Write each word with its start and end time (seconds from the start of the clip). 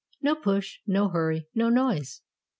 No 0.19 0.33
push, 0.33 0.79
no 0.87 1.09
hurry, 1.09 1.45
no 1.53 1.69
noise. 1.69 2.21